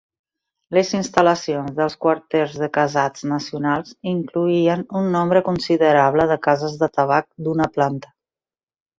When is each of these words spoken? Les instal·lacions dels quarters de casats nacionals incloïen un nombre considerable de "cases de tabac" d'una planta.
Les 0.75 0.91
instal·lacions 0.99 1.73
dels 1.79 1.95
quarters 2.05 2.55
de 2.61 2.69
casats 2.77 3.25
nacionals 3.31 3.91
incloïen 4.11 4.81
un 5.01 5.11
nombre 5.17 5.43
considerable 5.49 6.25
de 6.33 6.39
"cases 6.49 6.79
de 6.85 6.89
tabac" 6.97 7.29
d'una 7.49 7.69
planta. 7.77 8.11